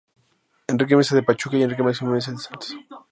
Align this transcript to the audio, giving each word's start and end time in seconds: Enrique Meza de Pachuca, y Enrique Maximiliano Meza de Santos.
Enrique 0.71 0.95
Meza 0.95 1.15
de 1.15 1.21
Pachuca, 1.21 1.55
y 1.57 1.61
Enrique 1.61 1.83
Maximiliano 1.83 2.15
Meza 2.15 2.31
de 2.31 2.39
Santos. 2.39 2.75